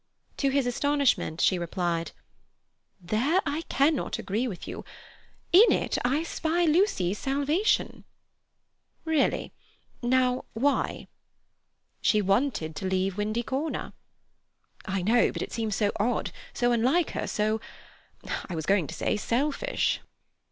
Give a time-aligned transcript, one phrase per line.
[0.37, 2.09] To his astonishment, she replied:
[2.99, 4.83] "There I cannot agree with you.
[5.53, 8.03] In it I spy Lucy's salvation."
[9.05, 9.53] "Really.
[10.01, 11.07] Now, why?"
[12.01, 13.93] "She wanted to leave Windy Corner."
[14.85, 20.01] "I know—but it seems so odd, so unlike her, so—I was going to say—selfish."